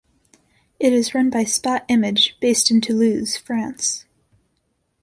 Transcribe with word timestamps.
It 0.79 0.93
is 0.93 1.13
run 1.13 1.29
by 1.29 1.43
Spot 1.43 1.83
Image, 1.87 2.35
based 2.39 2.71
in 2.71 2.81
Toulouse, 2.81 3.37
France. 3.37 4.05